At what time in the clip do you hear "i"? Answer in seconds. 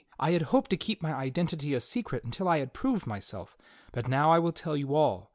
0.17-0.31, 2.49-2.57, 4.31-4.39